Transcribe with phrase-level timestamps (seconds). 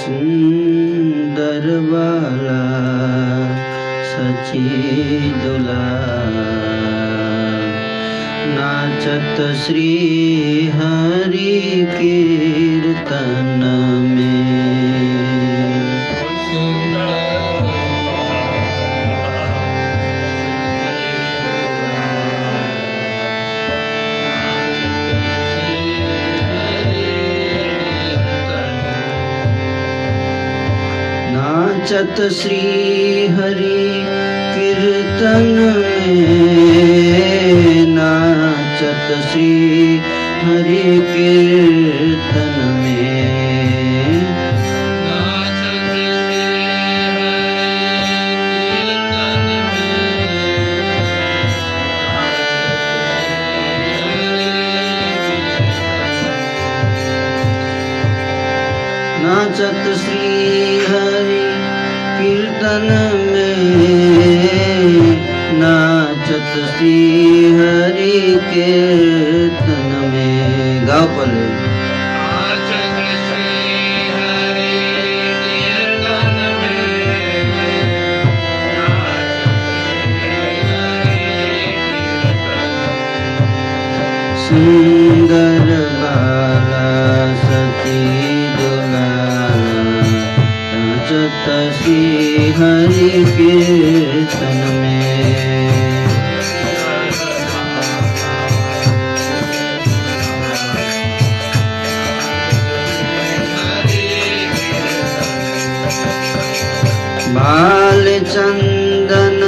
[0.00, 2.62] सुंदर वाला
[4.10, 4.68] सची
[5.42, 5.86] दुला।
[8.54, 9.90] नाचत श्री
[10.74, 12.39] हरि कीर्तन
[31.90, 32.58] नाचत श्री
[33.36, 33.78] हरि
[34.54, 35.46] कीर्तन
[35.78, 39.50] में नाचत श्री
[40.44, 43.00] हरि कीर्तन में।
[59.22, 60.28] नाचत श्री
[60.86, 61.09] हरि
[62.70, 62.90] कीर्तन
[63.32, 64.50] में
[65.60, 66.98] नाचत श्री
[67.54, 68.68] हरि के
[69.58, 71.48] तन में। गाओ पले
[84.44, 85.68] सुंदर
[86.00, 86.88] बाला
[87.42, 88.00] सती
[88.56, 89.78] दुलाला
[90.72, 91.46] नाचत
[91.82, 92.29] श्री
[92.60, 95.10] हरि कीर्तन में।
[107.34, 109.40] बाल चंदन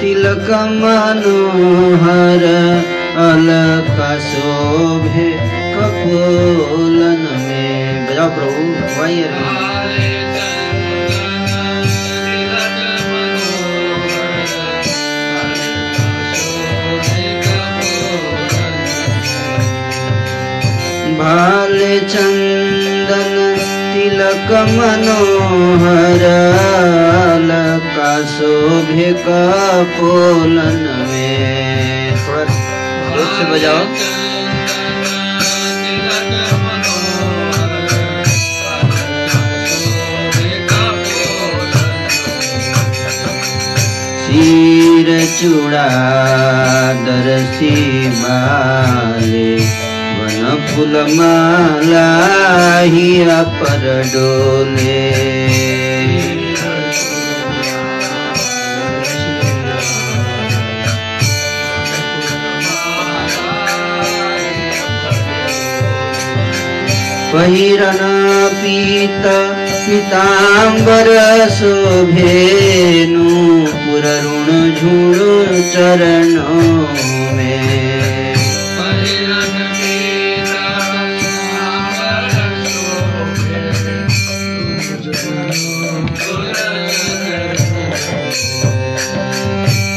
[0.00, 0.48] तिलक
[0.82, 2.44] मनोहर
[3.28, 5.30] अलक शोभे
[5.74, 7.21] कपोलन।
[22.08, 23.32] चंदन
[23.92, 26.24] तिलक मनोहर
[27.48, 30.80] लका शोभे कपोलन
[31.10, 32.16] में
[33.36, 33.84] से बजाओ।
[45.40, 45.88] चूड़ा
[47.06, 47.76] दरसी
[48.08, 49.81] माले।
[50.52, 52.08] वन फूल माला
[52.94, 55.00] हिया पर डोले।
[67.32, 68.00] पहिरन
[68.54, 69.26] पीत
[69.84, 71.08] पीताम्बर
[71.58, 73.28] शोभेनु
[73.84, 76.76] पुररुण चरणों
[77.36, 77.91] में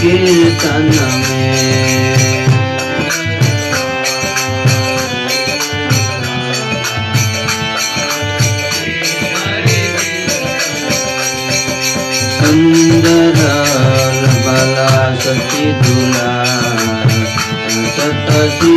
[0.00, 0.86] कीर्तन
[12.36, 13.38] सुन्दर
[14.46, 14.88] बला
[15.24, 16.32] सचि दुला
[17.96, 18.76] भुला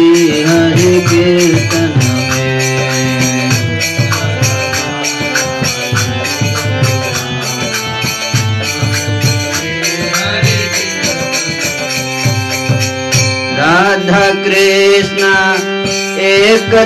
[0.50, 2.03] हरि कीर्तन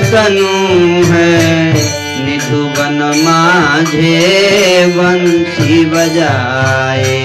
[0.04, 0.56] तनु
[1.12, 1.36] है।
[2.26, 4.18] निधुवन माझे
[4.98, 7.18] बंसी बजाए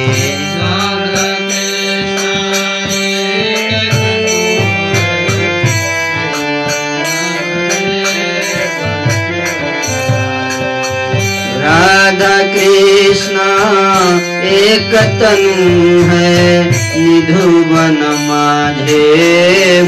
[11.65, 13.37] राधा कृष्ण
[14.53, 15.55] एक तनु
[16.09, 16.43] है।
[16.97, 19.07] निधुवन माझे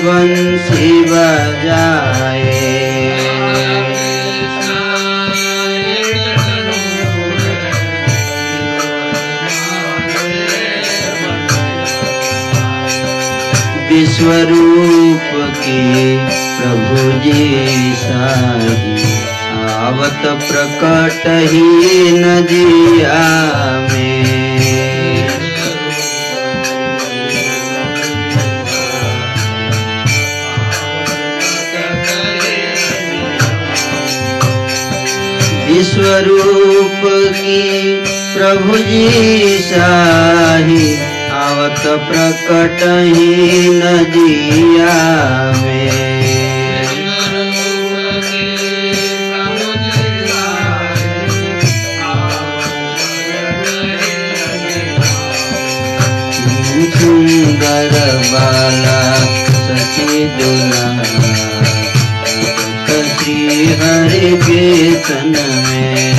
[0.05, 0.44] बंसी
[14.15, 15.79] विश्वरूप की
[16.57, 18.93] प्रभु जी साही
[19.69, 21.65] आवत प्रकट ही
[22.19, 23.23] नदिया
[23.89, 25.27] में।
[35.67, 37.03] विश्वरूप
[37.41, 37.63] की
[38.37, 41.14] प्रभु जी शाही
[41.65, 42.81] आवत प्रकट
[43.17, 44.97] ही नदिया
[45.61, 45.95] में।
[56.99, 57.93] सुंदर
[58.33, 59.01] बाला
[59.65, 60.25] सची
[63.19, 65.33] श्री हरि कीर्तन
[65.69, 66.14] में।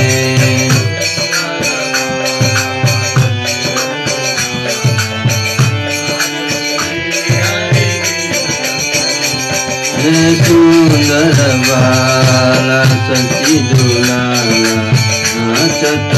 [10.46, 14.82] सुंदर बाला सची दुलाला
[15.36, 16.16] नाचत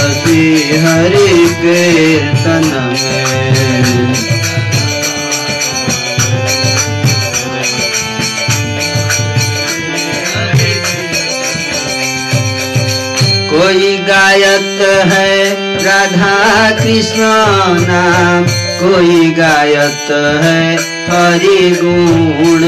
[1.62, 4.14] कीर्तन में
[13.50, 14.80] कोई गायत
[15.12, 15.54] है
[15.84, 17.20] राधा कृष्ण
[17.88, 18.44] नाम,
[18.80, 20.10] कोई गायत
[20.44, 22.64] है हरि गुण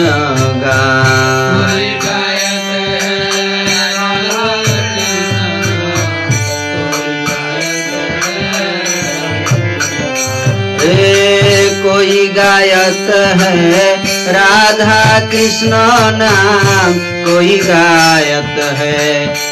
[10.83, 13.09] ए, कोई गायत
[13.41, 13.89] है
[14.37, 15.03] राधा
[15.33, 15.81] कृष्ण
[16.21, 16.95] नाम
[17.27, 19.03] कोई गायत है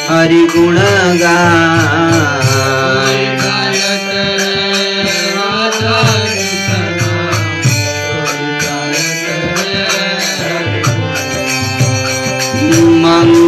[0.09, 0.79] हरि गुण
[1.23, 3.08] गान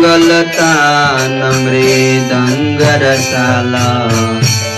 [0.00, 3.88] मंगलतान मृदंग रसाला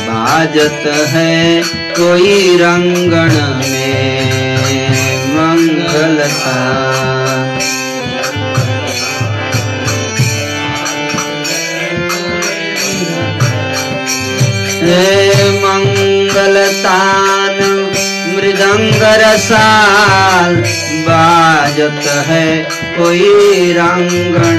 [0.06, 1.62] बाजत है
[1.98, 3.34] कोई रंगण
[3.68, 4.88] में
[5.36, 6.56] मंगलता।
[14.82, 17.58] हे मंगलतान
[18.34, 20.56] मृदंग रसाल
[21.06, 22.46] बाजत है
[22.96, 24.58] कोई रंगण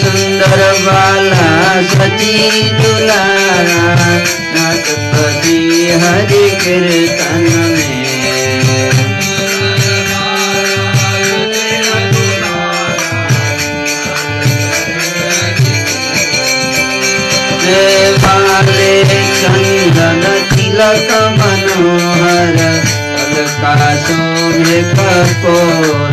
[0.00, 1.50] सुंदर बाला
[1.92, 3.94] सची दुलारा
[4.54, 5.58] नाथ पति
[6.04, 7.46] हरि कीर्तन
[19.40, 22.56] चंदन तिलक मनोहर
[23.22, 26.07] अलका शोभे कपोलन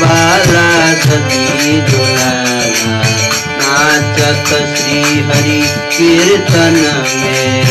[0.00, 0.68] बाला
[1.02, 2.96] सती दुलारा
[3.60, 5.60] नाचत श्री हरि
[5.96, 6.76] कीर्तन
[7.20, 7.64] में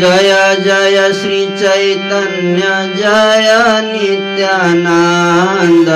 [0.00, 0.30] जय
[0.64, 3.48] जय श्री चैतन्य जय
[3.86, 5.88] नित्यानंद।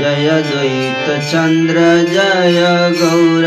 [0.00, 1.76] जय द्वैत चंद्र
[2.10, 2.60] जय
[3.00, 3.44] गौर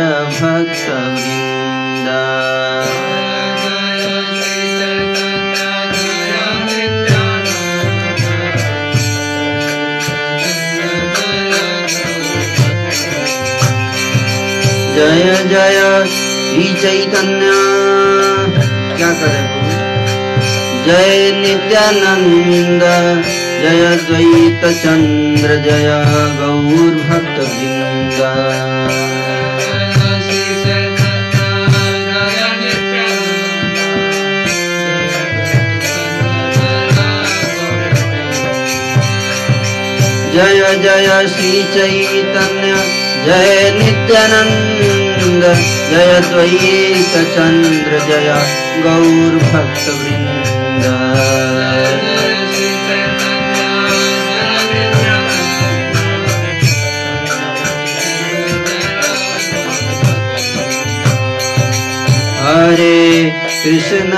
[14.96, 17.52] जय जय श्री चैतन्य।
[18.98, 19.42] क्या करे
[20.86, 22.84] जय नित्यानंद,
[23.64, 25.90] जय द्वैत चंद्र, जय
[26.40, 28.20] गौर भक्त वृंद
[40.36, 45.44] जय जय श्री चैतन्य। जय नित्यानन्द
[45.92, 48.30] जय द्वैतचन्द्र जय
[48.84, 50.86] गौर्भक्तवृन्द।
[62.46, 63.02] हरे
[63.64, 64.14] कृष्ण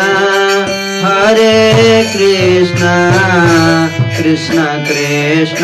[1.05, 1.57] हरे
[2.13, 2.83] कृष्ण
[4.17, 4.57] कृष्ण
[4.87, 5.63] कृष्ण।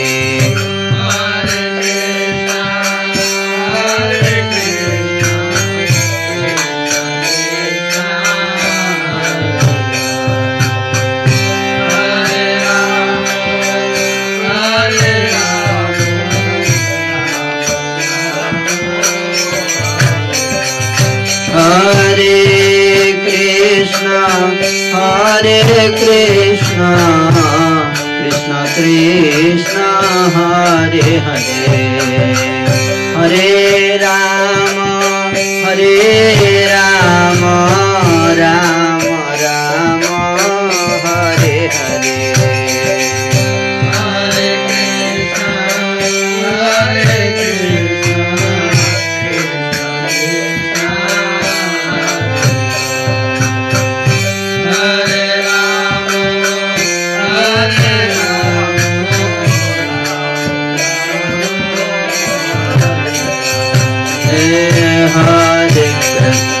[66.19, 66.60] access.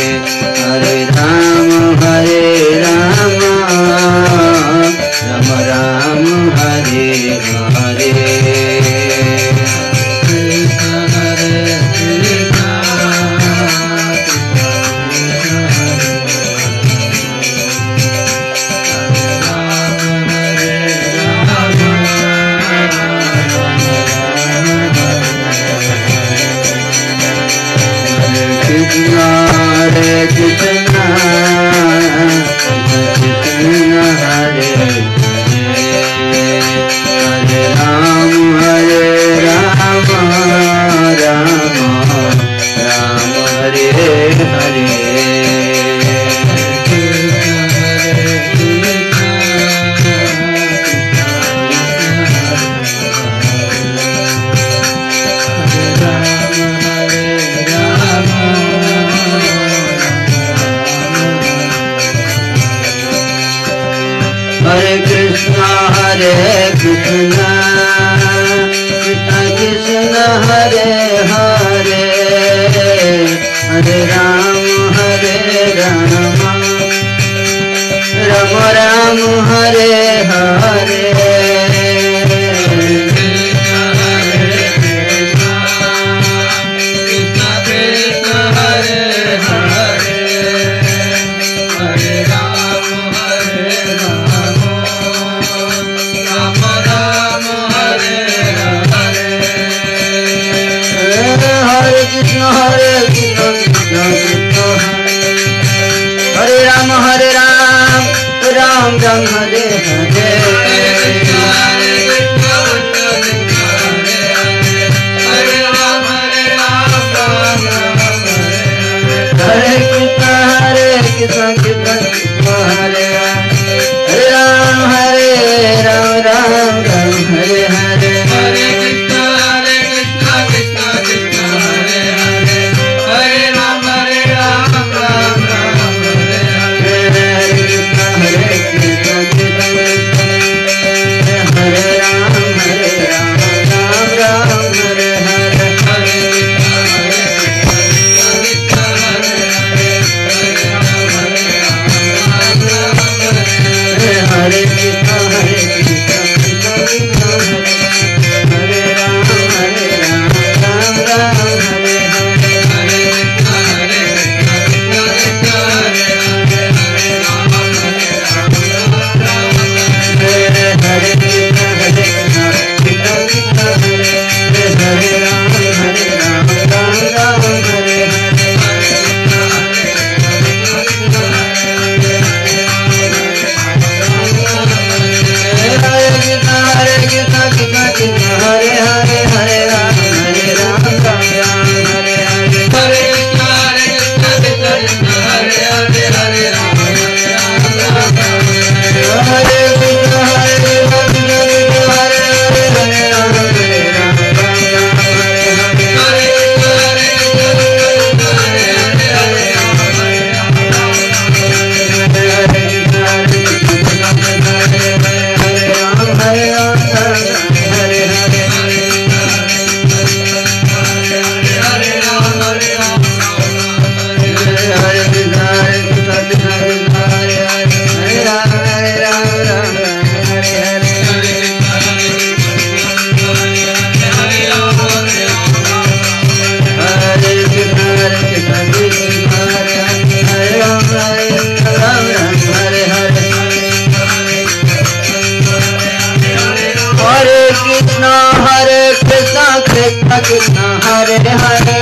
[250.27, 251.81] कृष्ण हरे हरे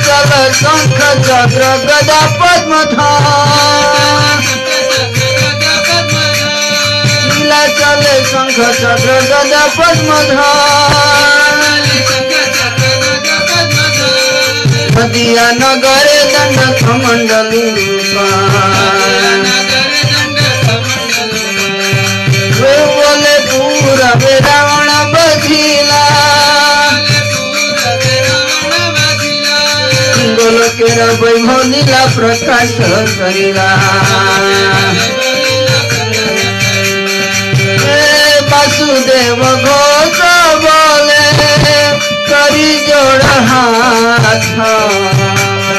[0.08, 2.82] चल शंख चक्र गदा पद्म
[7.28, 10.20] नीलाचल शंख चक्र गदा पद्म
[14.98, 17.52] बदिया नगर दंड मंडल
[22.60, 24.12] बोले पूरा
[24.48, 26.04] रावण बधिला
[30.38, 31.06] बोलो केरा
[31.70, 32.74] नीला प्रकाश
[33.20, 33.70] करीला।
[38.52, 39.80] वासुदेव गो
[42.58, 43.63] कोई जो रहा
[44.43, 45.78] था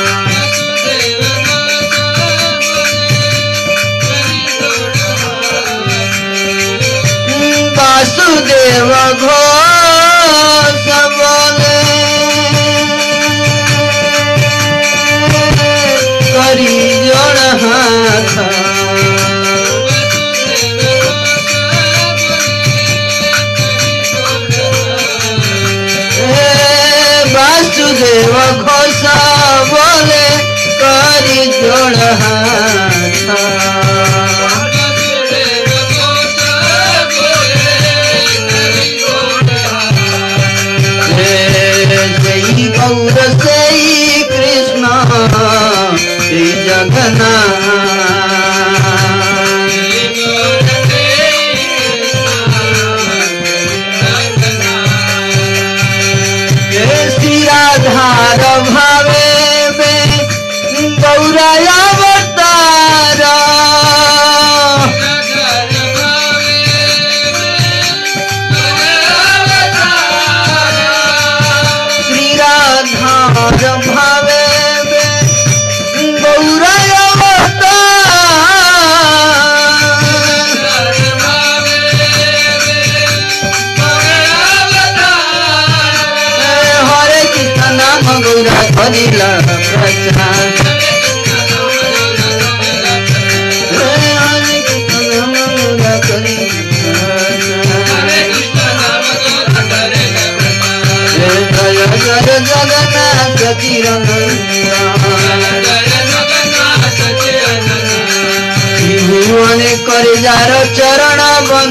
[7.79, 9.48] वासुदेव घो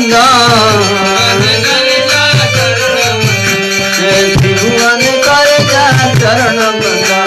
[0.07, 0.25] गंगा।
[4.37, 5.85] भगवान कर जा
[6.19, 7.21] चरण गंगा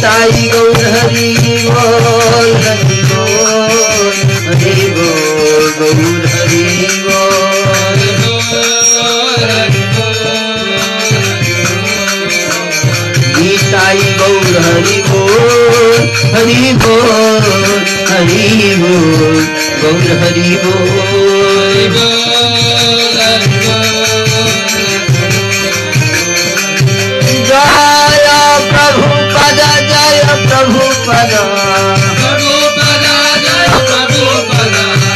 [0.00, 1.30] निताई गौर हरि
[1.64, 4.14] बोल हरि बोल
[4.46, 6.62] हरि बोल गौर हरि
[7.04, 8.00] बोल
[13.42, 17.46] निताई गौर हरि बोल हरि बोल
[18.10, 19.38] हरि बोल
[19.82, 20.90] गौर हरि बोल।
[30.60, 31.42] प्रभुपदा।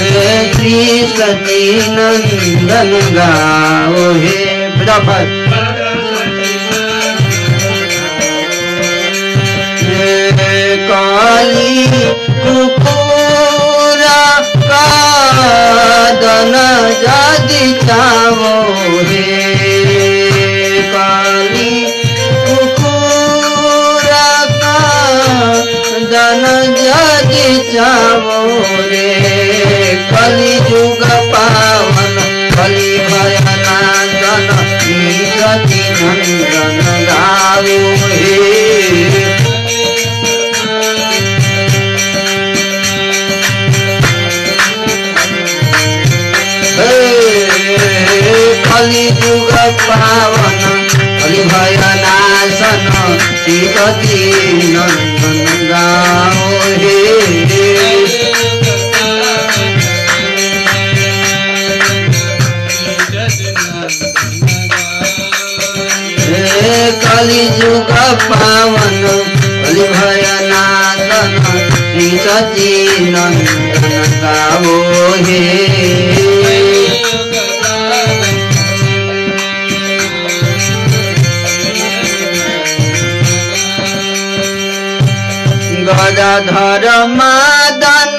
[0.00, 0.76] हे श्री
[1.16, 4.44] सचिनंदन गाओ हे
[9.88, 11.86] हे काली
[12.42, 14.22] कुकुरा
[14.70, 16.54] कादन
[17.02, 18.54] जाति चावो
[19.10, 19.45] हे
[26.16, 28.36] कादन जाति चावो
[28.90, 29.08] रे
[30.12, 31.02] कलि जुग
[31.32, 32.16] पावन
[32.56, 34.48] कलि भयनादन
[35.36, 37.76] सती नंदन गाओ
[38.12, 39.46] हे
[48.66, 49.50] कलि जुग
[49.82, 50.58] पावन
[51.20, 52.88] कलि भय नाशन
[53.42, 54.22] सीतती
[54.72, 55.05] नन्दन गाओ हे हे
[67.04, 67.90] कलि जुग
[68.30, 69.02] पावन
[69.62, 71.30] कलि भय नाशन
[71.98, 72.74] सीतती
[74.22, 74.74] गाओ
[75.26, 76.25] हे।
[85.86, 88.18] गदाधर मादन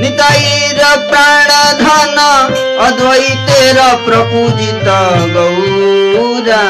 [0.00, 2.18] नितैर प्राणधन
[2.86, 4.88] अद्वैतेर प्रपूजित
[5.36, 6.64] गौरा।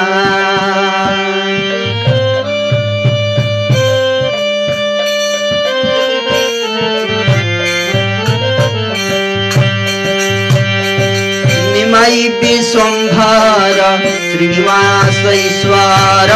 [11.73, 13.81] निमाई विश्वम्भर
[14.31, 16.31] श्रीनिवास ईश्वर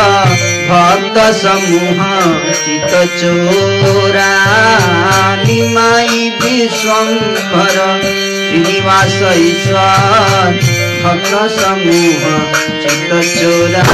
[0.70, 2.00] भक्त समूह
[2.64, 4.26] चित चोरा
[5.46, 6.28] निमाई
[8.50, 10.58] श्रीनिवास ईश्वर
[11.04, 12.22] भक्त समूह
[12.82, 13.84] चित चोरा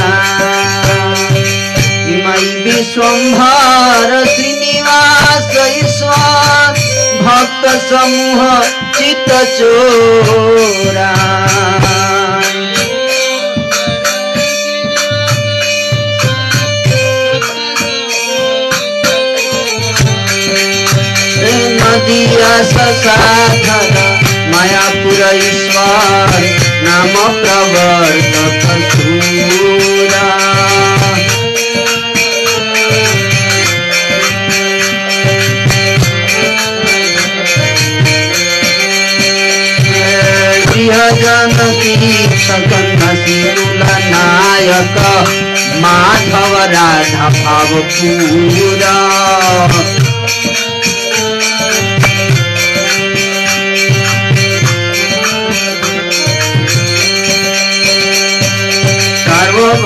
[2.05, 6.79] निमाई विश्वम्भर श्रीनिवास ईश्वर
[7.23, 8.41] भक्त समूह
[8.99, 11.11] चित चोरा।
[22.07, 23.95] नदिया ससाधर
[24.51, 26.45] मायापुर ईश्वर
[26.87, 30.25] नाम प्रवर्तक सूरा
[41.21, 41.95] जनकी
[43.21, 44.97] सिरुला नायक
[45.83, 48.95] माधव राधा भाव पूरा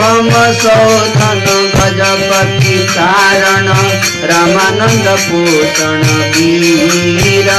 [0.02, 1.42] सार्वभौम सौधन
[1.74, 3.68] गजपति कारण
[4.30, 6.02] रामानंद पोषण
[6.36, 7.50] वीर।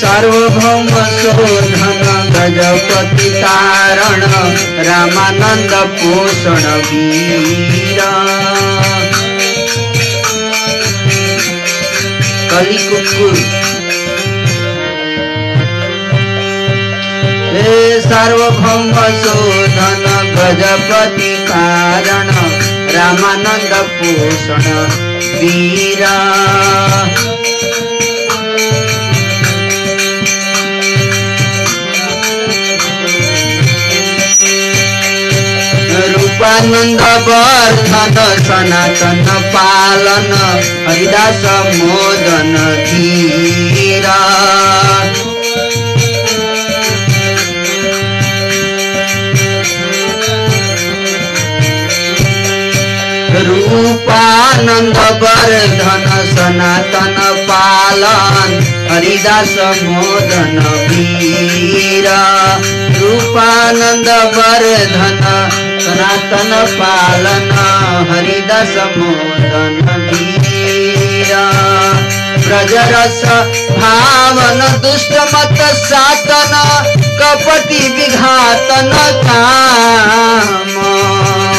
[0.00, 2.02] सार्वभौम शोधन
[2.34, 4.26] गजपति तारण
[4.88, 8.51] रामानंद पोषण वीर।
[12.52, 13.36] कली कुकुर
[17.54, 20.04] हे सार्वभौम शोधन
[20.36, 22.30] गजपति कारण
[22.94, 24.64] रामानंद पोषण
[25.40, 26.16] वीरा।
[36.42, 40.30] रूपानंद वर्धन सनातन पालन,
[40.86, 41.42] हरिदास
[41.76, 44.16] मोदन धीरा।
[53.46, 57.16] रूपानंद वर्धन सनातन
[57.50, 58.58] पालन,
[58.90, 62.22] हरिदास मोदन वीरा
[62.98, 67.48] रूपानंद वर्धन सनातन पालन,
[68.10, 71.44] हरिदास मोदन वीरा।
[72.38, 73.24] ब्रजरस,
[73.70, 76.52] भावन, दुष्ट मत सातन,
[77.20, 78.92] कपटी विघातन
[79.24, 80.72] काम।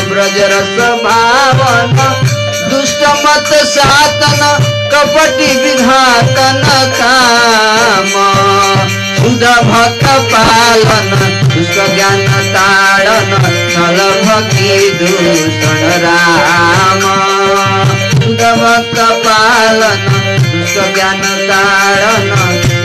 [0.10, 2.24] ब्रजरस, भावन,
[2.70, 4.42] दुष्ट मत सातन,
[4.94, 6.64] कपटी विघातन
[7.00, 8.12] काम।
[9.18, 12.22] सुध भक्त पालन ज्ञान
[12.54, 13.32] ताड़न
[13.74, 17.04] छल भक्ति दूषण राम
[18.62, 20.02] भक्त पालन
[20.96, 22.26] ज्ञान ताड़न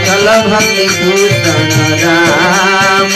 [0.05, 1.71] छल भक्ति दूषण
[2.03, 3.15] राम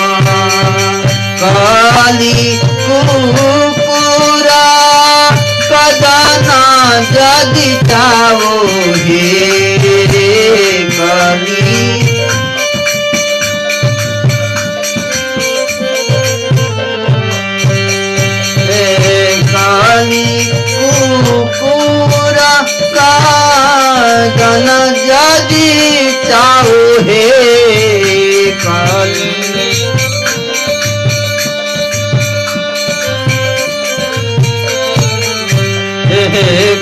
[1.43, 2.39] कली
[2.87, 4.67] कुकुरा
[5.73, 6.49] कदन
[7.13, 8.55] जदि चावो
[9.05, 9.27] हे
[10.99, 11.62] कली।
[20.03, 20.51] काली
[21.55, 22.55] कुकुरा
[22.95, 24.67] कादन
[24.99, 25.69] जदि
[26.25, 27.27] चाहो हे
[28.65, 29.31] काली।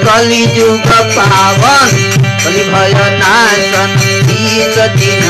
[0.05, 1.91] कली जुग पावन
[2.45, 3.91] कली भय नाशन
[4.29, 5.25] गीत दिन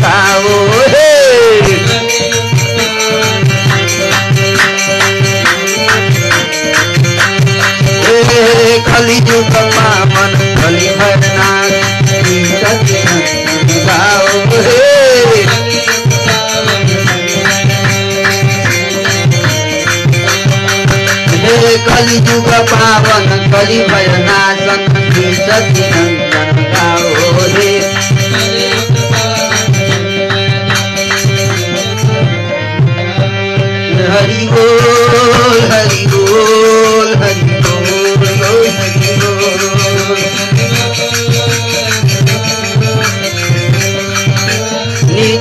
[0.00, 0.83] गाओ।
[11.36, 11.72] नाश
[12.26, 14.82] गीत दिन गाओ हे
[21.44, 24.86] हे कली जुग पावन कली भय नाशन
[25.40, 27.72] सती नंदन गाओ हरि
[34.14, 38.83] हरि बोल हरि बोल हरि बोल।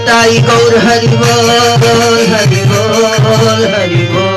[0.03, 1.49] नीताई गौर हरि बोल
[2.31, 4.32] हरि बोल हरि बोल